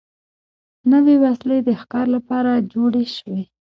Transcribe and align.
نوې 0.91 1.15
وسلې 1.23 1.57
د 1.63 1.69
ښکار 1.81 2.05
لپاره 2.15 2.51
جوړې 2.73 3.05
شوې. 3.15 3.41